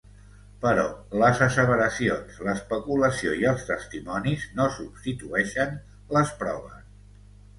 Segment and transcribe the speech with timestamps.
[0.61, 0.85] Però
[1.23, 5.77] les asseveracions, l"especulació i els testimonis no substitueixen
[6.19, 6.83] les proves.